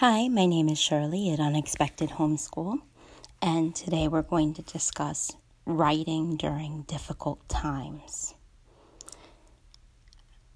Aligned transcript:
Hi, 0.00 0.28
my 0.28 0.46
name 0.46 0.68
is 0.68 0.78
Shirley 0.78 1.28
at 1.32 1.40
Unexpected 1.40 2.10
Homeschool, 2.10 2.78
and 3.42 3.74
today 3.74 4.06
we're 4.06 4.22
going 4.22 4.54
to 4.54 4.62
discuss 4.62 5.32
writing 5.66 6.36
during 6.36 6.82
difficult 6.82 7.48
times. 7.48 8.32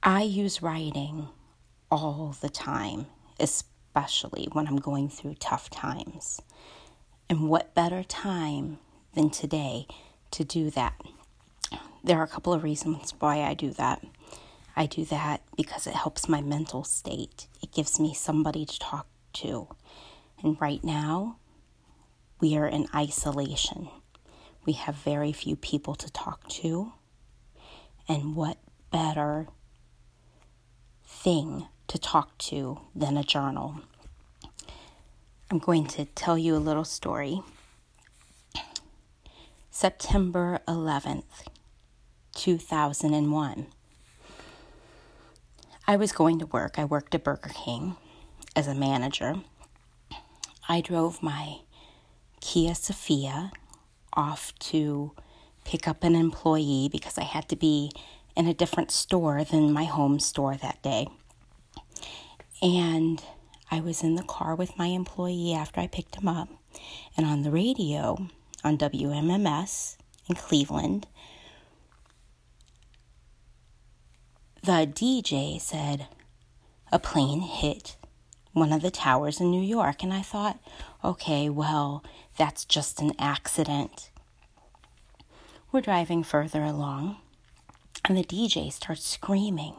I 0.00 0.22
use 0.22 0.62
writing 0.62 1.26
all 1.90 2.36
the 2.40 2.50
time, 2.50 3.06
especially 3.40 4.46
when 4.52 4.68
I'm 4.68 4.76
going 4.76 5.08
through 5.08 5.34
tough 5.40 5.70
times. 5.70 6.40
And 7.28 7.48
what 7.48 7.74
better 7.74 8.04
time 8.04 8.78
than 9.14 9.28
today 9.28 9.88
to 10.30 10.44
do 10.44 10.70
that? 10.70 10.94
There 12.04 12.16
are 12.16 12.22
a 12.22 12.28
couple 12.28 12.52
of 12.52 12.62
reasons 12.62 13.12
why 13.18 13.42
I 13.42 13.54
do 13.54 13.70
that. 13.72 14.06
I 14.76 14.86
do 14.86 15.04
that 15.06 15.42
because 15.56 15.88
it 15.88 15.94
helps 15.94 16.28
my 16.28 16.40
mental 16.40 16.84
state. 16.84 17.48
It 17.60 17.72
gives 17.72 17.98
me 17.98 18.14
somebody 18.14 18.64
to 18.64 18.78
talk 18.78 19.08
to. 19.34 19.68
And 20.42 20.60
right 20.60 20.82
now, 20.82 21.36
we 22.40 22.56
are 22.56 22.66
in 22.66 22.88
isolation. 22.94 23.88
We 24.64 24.72
have 24.74 24.96
very 24.96 25.32
few 25.32 25.56
people 25.56 25.94
to 25.94 26.10
talk 26.10 26.48
to. 26.48 26.92
And 28.08 28.34
what 28.34 28.58
better 28.90 29.46
thing 31.06 31.66
to 31.88 31.98
talk 31.98 32.36
to 32.38 32.80
than 32.94 33.16
a 33.16 33.22
journal? 33.22 33.80
I'm 35.50 35.58
going 35.58 35.86
to 35.88 36.06
tell 36.06 36.38
you 36.38 36.56
a 36.56 36.58
little 36.58 36.84
story. 36.84 37.42
September 39.70 40.60
11th, 40.66 41.46
2001. 42.34 43.66
I 45.86 45.96
was 45.96 46.12
going 46.12 46.38
to 46.38 46.46
work. 46.46 46.78
I 46.78 46.84
worked 46.84 47.14
at 47.14 47.24
Burger 47.24 47.50
King 47.54 47.96
as 48.54 48.66
a 48.66 48.74
manager. 48.74 49.36
I 50.68 50.80
drove 50.80 51.22
my 51.22 51.58
Kia 52.40 52.72
Sephia 52.72 53.52
off 54.12 54.52
to 54.58 55.12
pick 55.64 55.86
up 55.86 56.04
an 56.04 56.14
employee 56.14 56.88
because 56.90 57.18
I 57.18 57.24
had 57.24 57.48
to 57.48 57.56
be 57.56 57.90
in 58.36 58.46
a 58.46 58.54
different 58.54 58.90
store 58.90 59.44
than 59.44 59.72
my 59.72 59.84
home 59.84 60.18
store 60.18 60.56
that 60.56 60.82
day. 60.82 61.06
And 62.60 63.22
I 63.70 63.80
was 63.80 64.02
in 64.02 64.16
the 64.16 64.22
car 64.22 64.54
with 64.54 64.76
my 64.78 64.86
employee 64.86 65.54
after 65.54 65.80
I 65.80 65.86
picked 65.86 66.16
him 66.16 66.28
up. 66.28 66.48
And 67.16 67.26
on 67.26 67.42
the 67.42 67.50
radio, 67.50 68.28
on 68.64 68.78
WMMS 68.78 69.96
in 70.28 70.36
Cleveland, 70.36 71.06
the 74.62 74.86
DJ 74.86 75.60
said 75.60 76.06
a 76.90 76.98
plane 76.98 77.40
hit 77.40 77.96
one 78.52 78.72
of 78.72 78.82
the 78.82 78.90
towers 78.90 79.40
in 79.40 79.50
New 79.50 79.62
York. 79.62 80.02
And 80.02 80.12
I 80.12 80.22
thought, 80.22 80.58
okay, 81.04 81.48
well, 81.48 82.04
that's 82.36 82.64
just 82.64 83.00
an 83.00 83.12
accident. 83.18 84.10
We're 85.70 85.80
driving 85.80 86.22
further 86.22 86.62
along, 86.62 87.16
and 88.04 88.16
the 88.16 88.24
DJ 88.24 88.70
starts 88.72 89.06
screaming. 89.06 89.74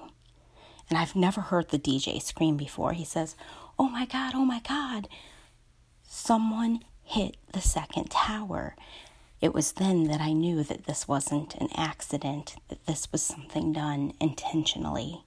And 0.90 0.98
I've 0.98 1.16
never 1.16 1.42
heard 1.42 1.70
the 1.70 1.80
DJ 1.80 2.22
scream 2.22 2.58
before. 2.58 2.94
He 2.94 3.06
says, 3.06 3.36
Oh 3.78 3.90
my 3.90 4.06
God, 4.06 4.34
oh 4.36 4.46
my 4.46 4.60
God, 4.68 5.08
someone 6.08 6.84
hit 7.04 7.38
the 7.52 7.62
second 7.62 8.10
tower. 8.12 8.76
It 9.42 9.54
was 9.54 9.74
then 9.74 10.06
that 10.06 10.22
I 10.22 10.32
knew 10.32 10.64
that 10.64 10.86
this 10.86 11.08
wasn't 11.08 11.56
an 11.56 11.70
accident, 11.76 12.56
that 12.70 12.86
this 12.86 13.12
was 13.12 13.22
something 13.22 13.74
done 13.74 14.14
intentionally. 14.20 15.26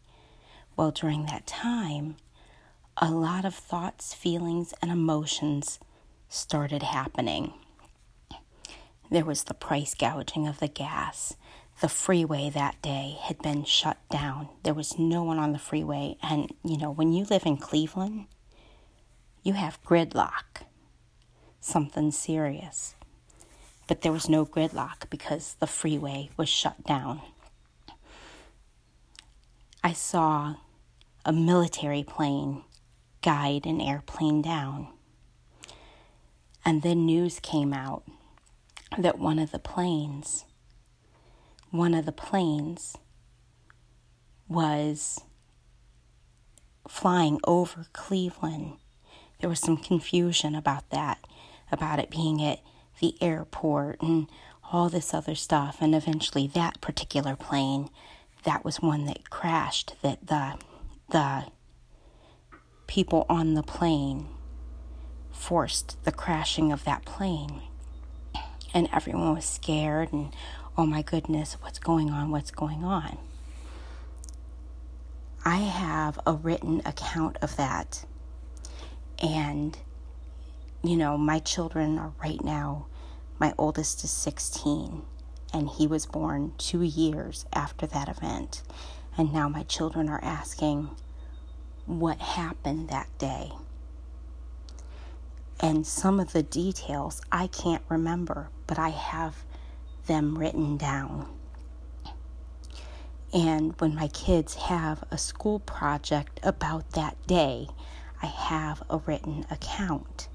Well, 0.76 0.90
during 0.90 1.26
that 1.26 1.46
time, 1.46 2.16
a 2.98 3.10
lot 3.10 3.44
of 3.44 3.54
thoughts, 3.54 4.14
feelings, 4.14 4.72
and 4.80 4.90
emotions 4.90 5.78
started 6.28 6.82
happening. 6.82 7.52
There 9.10 9.24
was 9.24 9.44
the 9.44 9.54
price 9.54 9.94
gouging 9.94 10.46
of 10.48 10.60
the 10.60 10.68
gas. 10.68 11.36
The 11.80 11.88
freeway 11.90 12.48
that 12.50 12.80
day 12.80 13.18
had 13.20 13.42
been 13.42 13.64
shut 13.64 13.98
down. 14.10 14.48
There 14.62 14.74
was 14.74 14.98
no 14.98 15.22
one 15.22 15.38
on 15.38 15.52
the 15.52 15.58
freeway. 15.58 16.16
And, 16.22 16.50
you 16.64 16.78
know, 16.78 16.90
when 16.90 17.12
you 17.12 17.24
live 17.24 17.44
in 17.44 17.58
Cleveland, 17.58 18.26
you 19.42 19.52
have 19.52 19.82
gridlock, 19.84 20.62
something 21.60 22.10
serious. 22.10 22.94
But 23.86 24.00
there 24.00 24.10
was 24.10 24.28
no 24.28 24.46
gridlock 24.46 25.10
because 25.10 25.54
the 25.60 25.66
freeway 25.66 26.30
was 26.36 26.48
shut 26.48 26.82
down. 26.84 27.20
I 29.84 29.92
saw 29.92 30.54
a 31.24 31.32
military 31.32 32.02
plane 32.02 32.62
guide 33.26 33.66
an 33.66 33.80
airplane 33.80 34.40
down. 34.40 34.86
And 36.64 36.82
then 36.82 37.04
news 37.04 37.40
came 37.40 37.72
out 37.72 38.04
that 38.96 39.18
one 39.18 39.40
of 39.40 39.50
the 39.50 39.58
planes, 39.58 40.44
one 41.72 41.92
of 41.92 42.06
the 42.06 42.12
planes 42.12 42.96
was 44.46 45.18
flying 46.86 47.40
over 47.42 47.86
Cleveland. 47.92 48.76
There 49.40 49.50
was 49.50 49.58
some 49.58 49.76
confusion 49.76 50.54
about 50.54 50.90
that, 50.90 51.18
about 51.72 51.98
it 51.98 52.10
being 52.10 52.40
at 52.40 52.60
the 53.00 53.20
airport 53.20 54.00
and 54.02 54.28
all 54.72 54.88
this 54.88 55.12
other 55.12 55.34
stuff. 55.34 55.78
And 55.80 55.96
eventually, 55.96 56.46
that 56.46 56.80
particular 56.80 57.34
plane, 57.34 57.90
that 58.44 58.64
was 58.64 58.80
one 58.80 59.04
that 59.06 59.30
crashed, 59.30 59.96
that 60.02 60.28
the, 60.28 60.54
the 61.10 61.46
people 62.86 63.26
on 63.28 63.54
the 63.54 63.62
plane 63.62 64.28
forced 65.30 66.02
the 66.04 66.12
crashing 66.12 66.72
of 66.72 66.84
that 66.84 67.04
plane. 67.04 67.62
And 68.74 68.88
everyone 68.92 69.34
was 69.34 69.44
scared 69.44 70.12
and, 70.12 70.34
oh 70.76 70.86
my 70.86 71.02
goodness, 71.02 71.56
what's 71.60 71.78
going 71.78 72.10
on? 72.10 72.30
What's 72.30 72.50
going 72.50 72.84
on? 72.84 73.18
I 75.44 75.58
have 75.58 76.18
a 76.26 76.32
written 76.32 76.82
account 76.84 77.38
of 77.40 77.56
that. 77.56 78.04
And, 79.22 79.78
you 80.82 80.96
know, 80.96 81.16
my 81.16 81.38
children 81.38 81.98
are 81.98 82.12
right 82.22 82.42
now, 82.42 82.86
my 83.38 83.54
oldest 83.56 84.02
is 84.02 84.10
16, 84.10 85.02
and 85.52 85.68
he 85.68 85.86
was 85.86 86.04
born 86.04 86.52
two 86.58 86.82
years 86.82 87.46
after 87.52 87.86
that 87.86 88.08
event. 88.08 88.62
And 89.16 89.32
now 89.32 89.48
my 89.48 89.62
children 89.62 90.08
are 90.08 90.22
asking, 90.22 90.90
what 91.86 92.18
happened 92.18 92.88
that 92.88 93.08
day. 93.18 93.52
And 95.60 95.86
some 95.86 96.20
of 96.20 96.32
the 96.32 96.42
details 96.42 97.22
I 97.32 97.46
can't 97.46 97.82
remember, 97.88 98.50
but 98.66 98.78
I 98.78 98.90
have 98.90 99.44
them 100.06 100.38
written 100.38 100.76
down. 100.76 101.28
And 103.32 103.74
when 103.80 103.94
my 103.94 104.08
kids 104.08 104.54
have 104.54 105.02
a 105.10 105.18
school 105.18 105.60
project 105.60 106.40
about 106.42 106.90
that 106.92 107.16
day, 107.26 107.68
I 108.22 108.26
have 108.26 108.82
a 108.88 108.98
written 108.98 109.44
account. 109.50 110.28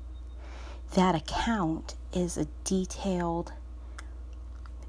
That 0.93 1.15
account 1.15 1.95
is 2.13 2.37
a 2.37 2.47
detailed 2.63 3.53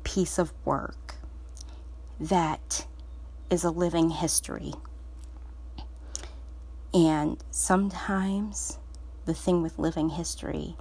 piece 0.04 0.38
of 0.38 0.52
work 0.64 1.14
that 2.18 2.86
is 3.50 3.64
a 3.64 3.70
living 3.70 4.10
history 4.10 4.74
and 6.94 7.42
sometimes 7.50 8.78
the 9.24 9.34
thing 9.34 9.62
with 9.62 9.78
living 9.78 10.10
history 10.10 10.76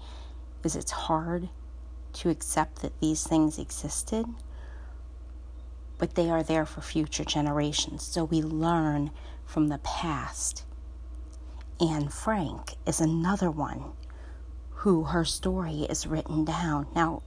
is 0.63 0.75
it's 0.75 0.91
hard 0.91 1.49
to 2.13 2.29
accept 2.29 2.81
that 2.81 2.99
these 2.99 3.25
things 3.25 3.57
existed, 3.57 4.25
but 5.97 6.15
they 6.15 6.29
are 6.29 6.43
there 6.43 6.65
for 6.65 6.81
future 6.81 7.23
generations. 7.23 8.03
So 8.03 8.25
we 8.25 8.41
learn 8.41 9.11
from 9.45 9.69
the 9.69 9.77
past. 9.79 10.65
Anne 11.79 12.09
Frank 12.09 12.75
is 12.85 12.99
another 12.99 13.49
one 13.49 13.93
who 14.69 15.05
her 15.05 15.23
story 15.23 15.85
is 15.89 16.05
written 16.07 16.43
down. 16.43 16.87
Now, 16.93 17.23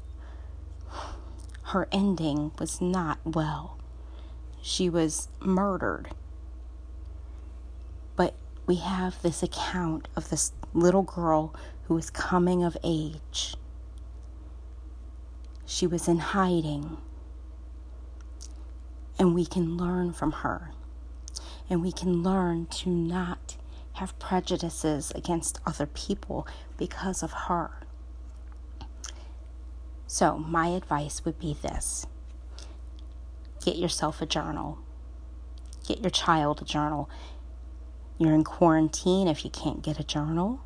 her 1.68 1.88
ending 1.90 2.52
was 2.58 2.80
not 2.80 3.18
well. 3.24 3.78
She 4.60 4.90
was 4.90 5.28
murdered 5.40 6.08
we 8.66 8.76
have 8.76 9.20
this 9.22 9.42
account 9.42 10.08
of 10.16 10.30
this 10.30 10.52
little 10.72 11.02
girl 11.02 11.54
who 11.84 11.94
was 11.94 12.10
coming 12.10 12.64
of 12.64 12.76
age. 12.82 13.56
She 15.66 15.86
was 15.86 16.08
in 16.08 16.18
hiding. 16.18 16.96
And 19.18 19.34
we 19.34 19.46
can 19.46 19.76
learn 19.76 20.12
from 20.12 20.32
her. 20.32 20.72
And 21.68 21.82
we 21.82 21.92
can 21.92 22.22
learn 22.22 22.66
to 22.66 22.90
not 22.90 23.56
have 23.94 24.18
prejudices 24.18 25.12
against 25.14 25.60
other 25.66 25.86
people 25.86 26.46
because 26.76 27.22
of 27.22 27.32
her. 27.32 27.70
So, 30.06 30.36
my 30.38 30.68
advice 30.68 31.24
would 31.24 31.38
be 31.38 31.56
this 31.60 32.06
get 33.64 33.76
yourself 33.76 34.20
a 34.20 34.26
journal, 34.26 34.78
get 35.86 36.00
your 36.00 36.10
child 36.10 36.60
a 36.60 36.64
journal 36.64 37.08
you're 38.18 38.34
in 38.34 38.44
quarantine 38.44 39.28
if 39.28 39.44
you 39.44 39.50
can't 39.50 39.82
get 39.82 39.98
a 40.00 40.04
journal. 40.04 40.60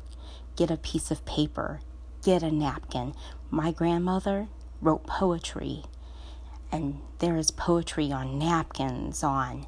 get 0.55 0.71
a 0.71 0.77
piece 0.77 1.09
of 1.11 1.25
paper, 1.25 1.79
get 2.23 2.43
a 2.43 2.51
napkin. 2.51 3.13
My 3.49 3.71
grandmother 3.71 4.47
wrote 4.81 5.07
poetry, 5.07 5.83
and 6.71 6.99
there 7.19 7.37
is 7.37 7.51
poetry 7.51 8.11
on 8.11 8.37
napkins, 8.39 9.23
on 9.23 9.65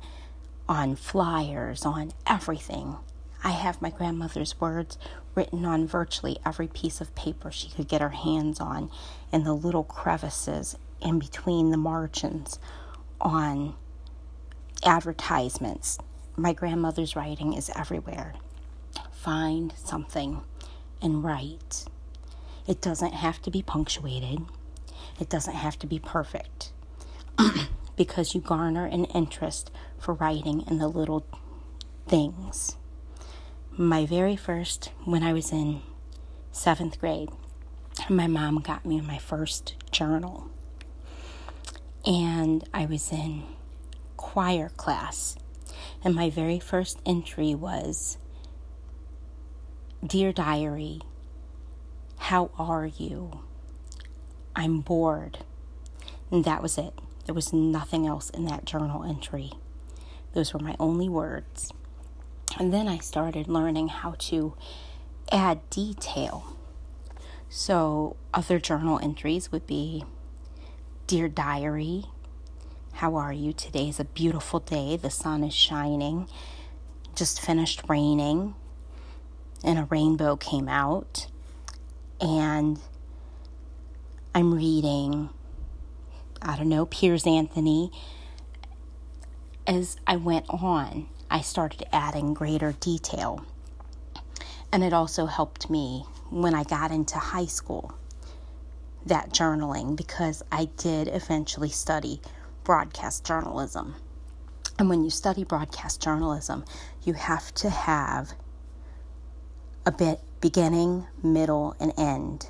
on 0.69 0.95
flyers, 0.95 1.85
on 1.85 2.11
everything. 2.27 2.97
I 3.43 3.51
have 3.51 3.81
my 3.81 3.89
grandmother's 3.89 4.59
words 4.61 4.97
written 5.35 5.65
on 5.65 5.87
virtually 5.87 6.37
every 6.45 6.67
piece 6.67 7.01
of 7.01 7.15
paper 7.15 7.51
she 7.51 7.69
could 7.69 7.87
get 7.87 8.01
her 8.01 8.09
hands 8.09 8.59
on 8.61 8.89
in 9.31 9.43
the 9.43 9.53
little 9.53 9.83
crevices 9.83 10.77
in 11.01 11.19
between 11.19 11.71
the 11.71 11.77
margins 11.77 12.59
on 13.19 13.75
advertisements. 14.85 15.97
My 16.41 16.53
grandmother's 16.53 17.15
writing 17.15 17.53
is 17.53 17.69
everywhere. 17.75 18.33
Find 19.11 19.75
something 19.77 20.41
and 20.99 21.23
write. 21.23 21.85
It 22.65 22.81
doesn't 22.81 23.13
have 23.13 23.43
to 23.43 23.51
be 23.51 23.61
punctuated, 23.61 24.39
it 25.19 25.29
doesn't 25.29 25.53
have 25.53 25.77
to 25.77 25.85
be 25.85 25.99
perfect 25.99 26.71
because 27.95 28.33
you 28.33 28.41
garner 28.41 28.87
an 28.87 29.05
interest 29.05 29.69
for 29.99 30.15
writing 30.15 30.65
in 30.67 30.79
the 30.79 30.87
little 30.87 31.27
things. 32.07 32.75
My 33.69 34.07
very 34.07 34.35
first, 34.35 34.91
when 35.05 35.21
I 35.21 35.33
was 35.33 35.51
in 35.51 35.83
seventh 36.51 36.99
grade, 36.99 37.29
my 38.09 38.25
mom 38.25 38.61
got 38.61 38.83
me 38.83 38.99
my 38.99 39.19
first 39.19 39.75
journal. 39.91 40.49
And 42.03 42.67
I 42.73 42.87
was 42.87 43.11
in 43.11 43.43
choir 44.17 44.69
class. 44.69 45.35
And 46.03 46.15
my 46.15 46.29
very 46.29 46.59
first 46.59 46.99
entry 47.05 47.53
was 47.53 48.17
Dear 50.05 50.33
Diary, 50.33 51.01
how 52.17 52.49
are 52.57 52.87
you? 52.87 53.41
I'm 54.55 54.81
bored. 54.81 55.39
And 56.31 56.43
that 56.43 56.61
was 56.61 56.77
it. 56.77 56.93
There 57.25 57.35
was 57.35 57.53
nothing 57.53 58.07
else 58.07 58.29
in 58.31 58.45
that 58.45 58.65
journal 58.65 59.03
entry. 59.03 59.51
Those 60.33 60.53
were 60.53 60.59
my 60.59 60.75
only 60.79 61.07
words. 61.07 61.71
And 62.57 62.73
then 62.73 62.87
I 62.87 62.97
started 62.97 63.47
learning 63.47 63.89
how 63.89 64.15
to 64.19 64.55
add 65.31 65.69
detail. 65.69 66.57
So, 67.47 68.15
other 68.33 68.59
journal 68.59 68.99
entries 68.99 69.51
would 69.51 69.67
be 69.67 70.03
Dear 71.05 71.27
Diary, 71.27 72.05
how 72.93 73.15
are 73.15 73.33
you? 73.33 73.53
Today 73.53 73.89
is 73.89 73.99
a 73.99 74.05
beautiful 74.05 74.59
day. 74.59 74.97
The 74.97 75.09
sun 75.09 75.43
is 75.43 75.53
shining. 75.53 76.27
Just 77.15 77.41
finished 77.41 77.83
raining, 77.89 78.55
and 79.63 79.79
a 79.79 79.85
rainbow 79.85 80.35
came 80.37 80.69
out. 80.69 81.27
And 82.21 82.79
I'm 84.35 84.53
reading 84.53 85.29
I 86.41 86.57
don't 86.57 86.69
know, 86.69 86.87
Piers 86.87 87.27
Anthony. 87.27 87.91
As 89.67 89.97
I 90.07 90.15
went 90.15 90.45
on, 90.49 91.07
I 91.29 91.41
started 91.41 91.85
adding 91.91 92.33
greater 92.33 92.73
detail. 92.79 93.45
And 94.71 94.83
it 94.83 94.91
also 94.93 95.27
helped 95.27 95.69
me 95.69 96.05
when 96.31 96.55
I 96.55 96.63
got 96.63 96.91
into 96.91 97.17
high 97.19 97.45
school, 97.45 97.93
that 99.05 99.31
journaling, 99.31 99.95
because 99.95 100.41
I 100.51 100.65
did 100.77 101.09
eventually 101.09 101.69
study 101.69 102.21
broadcast 102.63 103.25
journalism. 103.25 103.95
And 104.79 104.89
when 104.89 105.03
you 105.03 105.09
study 105.09 105.43
broadcast 105.43 106.01
journalism, 106.01 106.65
you 107.03 107.13
have 107.13 107.53
to 107.55 107.69
have 107.69 108.33
a 109.85 109.91
bit 109.91 110.19
beginning, 110.39 111.07
middle, 111.23 111.75
and 111.79 111.93
end 111.97 112.49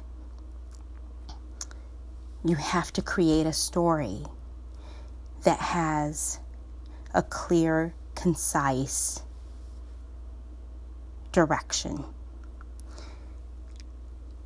you 2.44 2.56
have 2.56 2.92
to 2.94 3.02
create 3.02 3.46
a 3.46 3.54
story 3.54 4.24
that 5.44 5.60
has 5.60 6.40
a 7.14 7.22
clear, 7.22 7.94
concise 8.16 9.22
direction. 11.32 12.04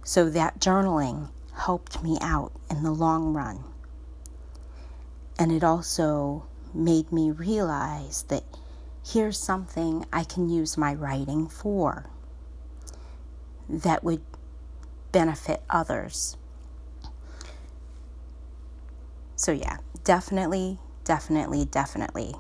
So 0.04 0.30
that 0.30 0.60
journaling 0.60 1.30
helped 1.56 2.04
me 2.04 2.18
out 2.22 2.52
in 2.70 2.84
the 2.84 2.92
long 2.92 3.34
run. 3.34 3.64
And 5.38 5.52
it 5.52 5.64
also 5.64 6.46
made 6.74 7.12
me 7.12 7.32
realize 7.32 8.24
that 8.30 8.44
here's 9.06 9.38
something 9.38 10.06
I 10.12 10.24
can 10.24 10.50
use 10.50 10.78
my 10.78 10.94
writing 10.94 11.48
for 11.48 12.10
that 13.68 14.04
would 14.04 14.22
benefit 15.12 15.62
others. 15.70 16.38
So, 19.36 19.52
yeah, 19.52 19.78
definitely, 20.04 20.80
definitely, 21.04 21.66
definitely 21.66 22.36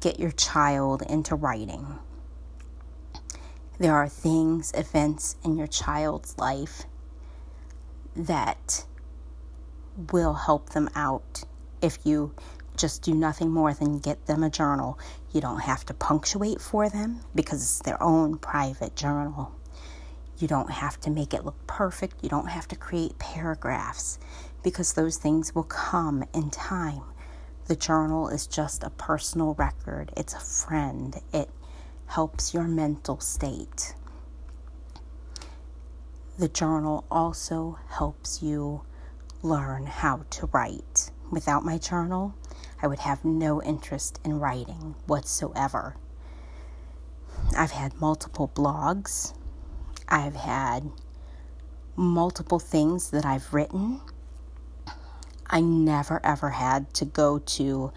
get 0.00 0.20
your 0.20 0.32
child 0.32 1.02
into 1.02 1.34
writing. 1.34 1.98
There 3.78 3.94
are 3.94 4.08
things, 4.08 4.70
events 4.74 5.36
in 5.42 5.56
your 5.56 5.66
child's 5.66 6.38
life 6.38 6.84
that 8.14 8.84
will 10.12 10.34
help 10.34 10.70
them 10.70 10.88
out 10.94 11.44
if 11.84 11.98
you 12.04 12.34
just 12.78 13.02
do 13.02 13.14
nothing 13.14 13.50
more 13.50 13.74
than 13.74 13.98
get 13.98 14.26
them 14.26 14.42
a 14.42 14.48
journal. 14.48 14.98
You 15.32 15.42
don't 15.42 15.60
have 15.60 15.84
to 15.86 15.94
punctuate 15.94 16.60
for 16.60 16.88
them 16.88 17.20
because 17.34 17.62
it's 17.62 17.80
their 17.80 18.02
own 18.02 18.38
private 18.38 18.96
journal. 18.96 19.52
You 20.38 20.48
don't 20.48 20.70
have 20.70 20.98
to 21.00 21.10
make 21.10 21.34
it 21.34 21.44
look 21.44 21.66
perfect. 21.66 22.22
You 22.22 22.30
don't 22.30 22.48
have 22.48 22.66
to 22.68 22.76
create 22.76 23.18
paragraphs 23.18 24.18
because 24.62 24.94
those 24.94 25.18
things 25.18 25.54
will 25.54 25.64
come 25.64 26.24
in 26.32 26.50
time. 26.50 27.02
The 27.66 27.76
journal 27.76 28.28
is 28.28 28.46
just 28.46 28.82
a 28.82 28.90
personal 28.90 29.54
record, 29.54 30.12
it's 30.16 30.34
a 30.34 30.40
friend, 30.40 31.18
it 31.32 31.48
helps 32.06 32.52
your 32.52 32.64
mental 32.64 33.20
state. 33.20 33.94
The 36.38 36.48
journal 36.48 37.04
also 37.10 37.78
helps 37.88 38.42
you 38.42 38.82
learn 39.42 39.86
how 39.86 40.24
to 40.30 40.46
write. 40.46 41.10
Without 41.34 41.64
my 41.64 41.78
journal, 41.78 42.32
I 42.80 42.86
would 42.86 43.00
have 43.00 43.24
no 43.24 43.60
interest 43.60 44.20
in 44.24 44.38
writing 44.38 44.94
whatsoever. 45.08 45.96
I've 47.58 47.72
had 47.72 48.00
multiple 48.00 48.52
blogs. 48.54 49.34
I've 50.08 50.36
had 50.36 50.92
multiple 51.96 52.60
things 52.60 53.10
that 53.10 53.26
I've 53.26 53.52
written 53.52 54.00
I 55.50 55.60
never 55.60 56.20
ever 56.24 56.50
had 56.50 56.94
to 56.94 57.04
go 57.04 57.40
to 57.40 57.92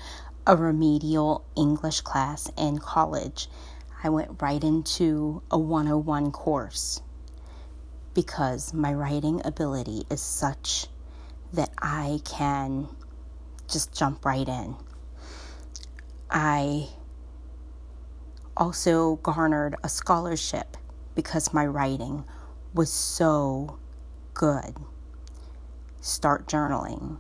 a 0.48 0.56
remedial 0.58 1.46
English 1.56 2.02
class 2.02 2.50
in 2.58 2.80
college. 2.80 3.50
I 4.04 4.10
went 4.10 4.42
right 4.42 4.64
into 4.64 5.44
a 5.52 5.60
101 5.60 6.32
course 6.32 7.02
because 8.16 8.74
my 8.74 8.94
writing 8.94 9.42
ability 9.46 10.08
is 10.10 10.22
such 10.22 10.88
that 11.54 11.70
I 11.78 12.20
can 12.26 12.90
just 13.68 13.94
jump 13.94 14.26
right 14.26 14.48
in. 14.48 14.76
I 16.30 16.88
also 18.56 19.18
garnered 19.18 19.76
a 19.84 19.90
scholarship 19.90 20.78
because 21.16 21.54
my 21.54 21.66
writing 21.66 22.24
was 22.74 22.92
so 22.92 23.78
good. 24.34 24.76
Start 26.02 26.48
journaling 26.48 27.18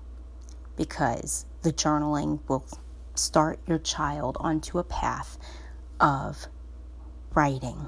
because 0.75 1.45
the 1.61 1.73
journaling 1.73 2.39
will 2.47 2.65
start 3.15 3.59
your 3.67 3.79
child 3.79 4.37
onto 4.39 4.77
a 4.77 4.83
path 4.83 5.37
of 5.99 6.47
writing. 7.33 7.87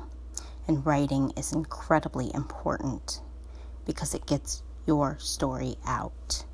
And 0.68 0.86
writing 0.86 1.32
is 1.36 1.52
incredibly 1.52 2.34
important 2.34 3.22
because 3.86 4.14
it 4.14 4.26
gets 4.26 4.62
your 4.86 5.18
story 5.20 5.78
out. 5.86 6.46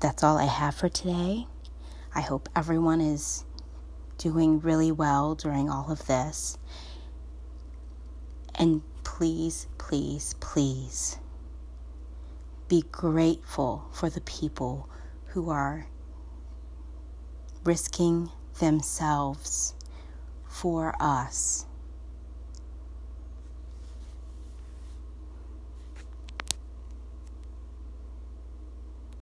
That's 0.00 0.22
all 0.22 0.38
I 0.38 0.44
have 0.44 0.76
for 0.76 0.88
today. 0.88 1.46
I 2.14 2.20
hope 2.20 2.48
everyone 2.54 3.00
is 3.00 3.44
doing 4.16 4.60
really 4.60 4.92
well 4.92 5.34
during 5.34 5.68
all 5.68 5.90
of 5.90 6.06
this. 6.06 6.56
And 8.54 8.82
please, 9.04 9.66
please, 9.78 10.34
please 10.40 11.18
be 12.68 12.84
grateful 12.92 13.88
for 13.92 14.08
the 14.10 14.20
people 14.20 14.88
who 15.28 15.50
are 15.50 15.86
risking 17.64 18.30
themselves 18.60 19.74
for 20.46 20.94
us. 21.00 21.66